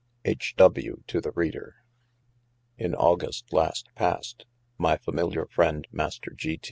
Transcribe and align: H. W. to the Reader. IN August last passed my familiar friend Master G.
H. 0.25 0.55
W. 0.57 1.03
to 1.05 1.21
the 1.21 1.29
Reader. 1.35 1.75
IN 2.75 2.95
August 2.95 3.53
last 3.53 3.87
passed 3.93 4.47
my 4.79 4.97
familiar 4.97 5.45
friend 5.45 5.85
Master 5.91 6.31
G. 6.35 6.59